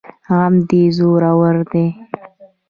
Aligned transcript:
غم 0.27 0.53
دي 0.69 0.83
زورور 0.97 1.55
دی 1.71 1.85